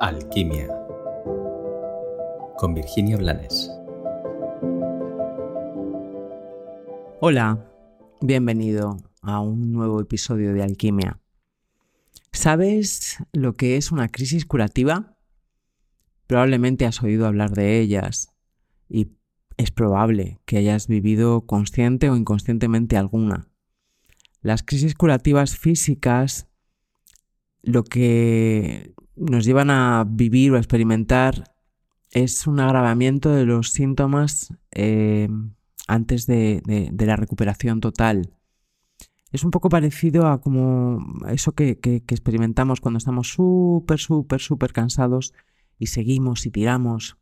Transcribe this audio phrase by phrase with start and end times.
[0.00, 0.68] Alquimia
[2.56, 3.68] con Virginia Blanes.
[7.20, 7.68] Hola,
[8.20, 11.20] bienvenido a un nuevo episodio de Alquimia.
[12.30, 15.16] ¿Sabes lo que es una crisis curativa?
[16.28, 18.32] Probablemente has oído hablar de ellas
[18.88, 19.16] y
[19.56, 23.48] es probable que hayas vivido consciente o inconscientemente alguna.
[24.42, 26.48] Las crisis curativas físicas
[27.62, 31.44] lo que nos llevan a vivir o a experimentar
[32.10, 35.28] es un agravamiento de los síntomas eh,
[35.86, 36.62] antes de,
[36.98, 38.32] la recuperación total.
[39.30, 44.72] Es un poco parecido a como eso que, que experimentamos cuando estamos súper, súper, súper
[44.72, 45.34] cansados
[45.78, 47.18] y seguimos y tiramos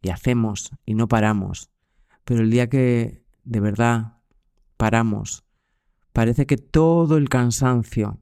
[0.00, 1.70] y hacemos y no paramos.
[2.24, 4.18] Pero el día que de verdad
[4.78, 5.44] paramos,
[6.12, 8.20] parece que todo el cansancio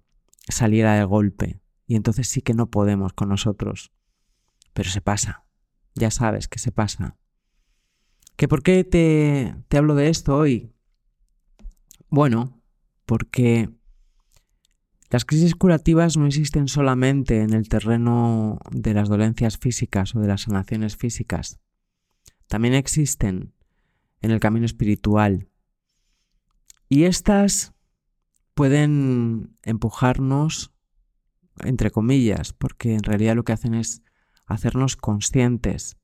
[0.48, 3.92] saliera de golpe y entonces sí que no podemos con nosotros.
[4.72, 5.44] Pero se pasa,
[5.94, 7.16] ya sabes que se pasa.
[8.36, 10.72] ¿Que por qué te, te hablo de esto hoy?
[12.08, 12.62] Bueno,
[13.04, 13.70] porque
[15.10, 20.28] las crisis curativas no existen solamente en el terreno de las dolencias físicas o de
[20.28, 21.60] las sanaciones físicas.
[22.48, 23.52] También existen
[24.22, 25.48] en el camino espiritual.
[26.88, 27.74] Y estas
[28.54, 30.71] pueden empujarnos
[31.60, 34.02] entre comillas, porque en realidad lo que hacen es
[34.46, 35.96] hacernos conscientes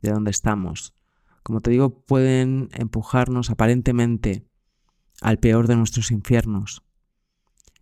[0.00, 0.94] de dónde estamos.
[1.42, 4.46] Como te digo, pueden empujarnos aparentemente
[5.20, 6.82] al peor de nuestros infiernos.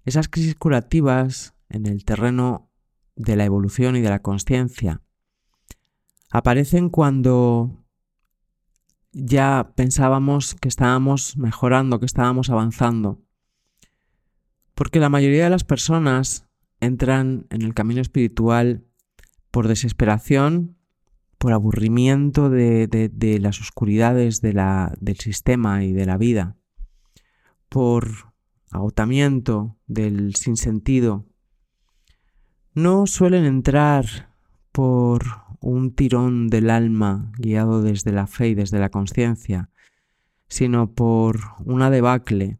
[0.04, 2.70] Esas crisis curativas en el terreno
[3.16, 5.02] de la evolución y de la conciencia
[6.30, 7.84] aparecen cuando
[9.12, 13.22] ya pensábamos que estábamos mejorando, que estábamos avanzando.
[14.74, 16.47] Porque la mayoría de las personas
[16.80, 18.84] entran en el camino espiritual
[19.50, 20.76] por desesperación,
[21.38, 26.56] por aburrimiento de, las oscuridades del sistema y de la vida,
[27.68, 28.32] por
[28.70, 31.26] agotamiento del sinsentido.
[32.74, 34.34] No suelen entrar
[34.72, 35.24] por
[35.60, 39.70] un tirón del alma guiado desde la fe y desde la conciencia,
[40.48, 42.58] sino por una debacle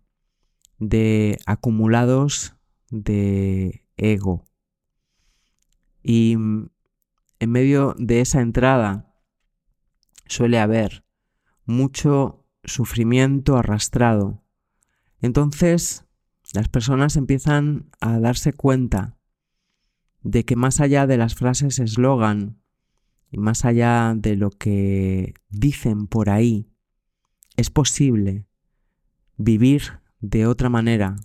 [0.78, 2.54] de acumulados
[2.90, 4.44] de ego.
[6.02, 6.70] Y mm,
[7.40, 9.14] en medio de esa entrada
[10.26, 11.04] suele haber
[11.64, 14.42] mucho sufrimiento arrastrado.
[15.20, 16.06] Entonces
[16.52, 19.18] las personas empiezan a darse cuenta
[20.22, 22.62] de que más allá de las frases eslogan
[23.30, 26.72] y más allá de lo que dicen por ahí,
[27.56, 28.46] es posible
[29.36, 31.16] vivir de otra manera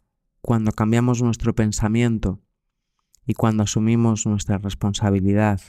[0.42, 2.42] cuando cambiamos nuestro pensamiento
[3.26, 5.62] y cuando asumimos nuestra responsabilidad,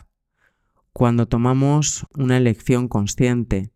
[0.93, 3.73] cuando tomamos una elección consciente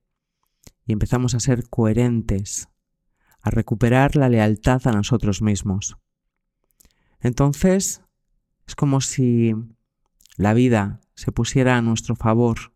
[0.87, 2.69] y empezamos a ser coherentes,
[3.41, 5.97] a recuperar la lealtad a nosotros mismos.
[7.21, 8.03] Entonces,
[8.66, 9.55] es como si
[10.37, 12.72] la vida se pusiera a nuestro favor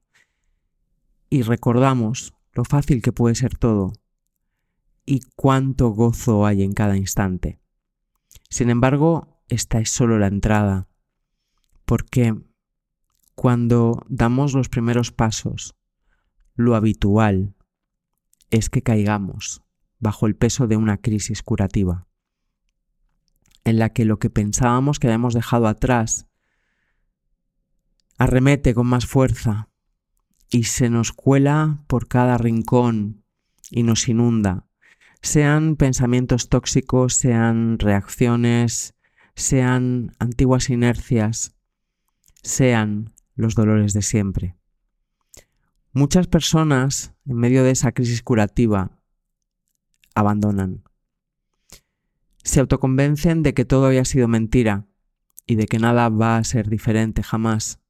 [1.31, 3.93] y recordamos lo fácil que puede ser todo
[5.07, 7.61] y cuánto gozo hay en cada instante.
[8.49, 10.89] Sin embargo, esta es solo la entrada
[11.85, 12.35] porque
[13.35, 15.75] cuando damos los primeros pasos,
[16.55, 17.55] lo habitual
[18.51, 19.63] es que caigamos
[19.99, 22.07] bajo el peso de una crisis curativa,
[23.65, 26.27] en la que lo que pensábamos que habíamos dejado atrás
[28.19, 29.69] arremete con más fuerza
[30.51, 33.25] y se nos cuela por cada rincón
[33.71, 34.67] y nos inunda,
[35.23, 38.95] sean pensamientos tóxicos, sean reacciones,
[39.35, 41.55] sean antiguas inercias,
[42.43, 44.57] sean los dolores de siempre.
[45.93, 48.99] Muchas personas, en medio de esa crisis curativa,
[50.15, 50.83] abandonan.
[52.43, 54.87] Se autoconvencen de que todo había sido mentira
[55.47, 57.81] y de que nada va a ser diferente jamás,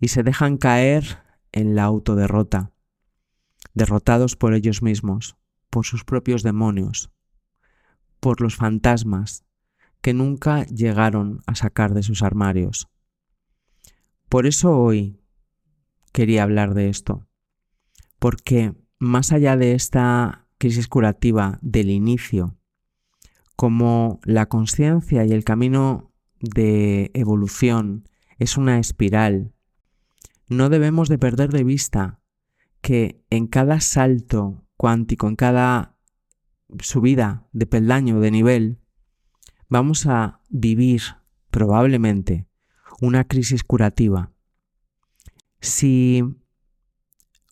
[0.00, 1.22] y se dejan caer
[1.52, 2.72] en la autoderrota,
[3.74, 5.36] derrotados por ellos mismos,
[5.68, 7.10] por sus propios demonios,
[8.18, 9.44] por los fantasmas
[10.00, 12.88] que nunca llegaron a sacar de sus armarios.
[14.30, 15.20] Por eso hoy
[16.12, 17.26] quería hablar de esto,
[18.20, 22.56] porque más allá de esta crisis curativa del inicio,
[23.56, 29.52] como la conciencia y el camino de evolución es una espiral,
[30.46, 32.20] no debemos de perder de vista
[32.82, 35.96] que en cada salto cuántico, en cada
[36.78, 38.78] subida de peldaño, de nivel,
[39.68, 41.02] vamos a vivir
[41.50, 42.46] probablemente
[43.00, 44.30] una crisis curativa
[45.60, 46.22] Si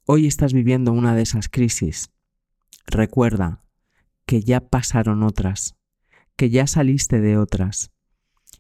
[0.05, 2.11] hoy estás viviendo una de esas crisis,
[2.87, 3.65] recuerda
[4.27, 5.77] que ya pasaron otras,
[6.37, 7.93] que ya saliste de otras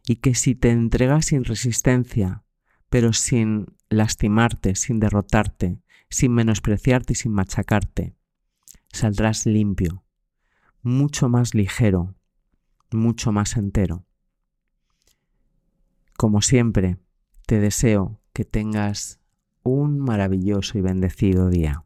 [0.06, 2.44] y que si te entregas sin resistencia,
[2.88, 8.16] pero sin lastimarte, sin derrotarte, sin menospreciarte y sin machacarte,
[8.92, 10.04] saldrás limpio,
[10.80, 12.16] mucho más ligero,
[12.90, 14.07] mucho más entero.
[16.18, 16.96] Como siempre,
[17.46, 19.20] te deseo que tengas
[19.62, 21.84] un maravilloso y bendecido día.